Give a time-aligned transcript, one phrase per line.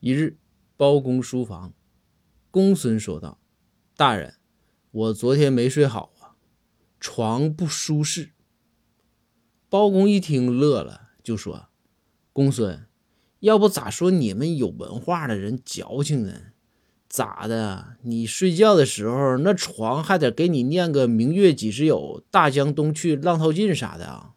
[0.00, 0.36] 一日
[0.76, 1.72] 包公书房
[2.50, 3.38] 公孙说道
[3.96, 4.34] 大人
[4.90, 6.36] 我昨天没睡好啊
[7.00, 8.30] 床不舒适。
[9.68, 11.68] 包公一听乐了就说
[12.32, 12.86] 公孙
[13.40, 16.52] 要不咋说你们有文化的人矫情呢？
[17.08, 24.34] 咋的你睡觉的时候那床还得给你念个明月几时有大江东去浪淘尽啥的啊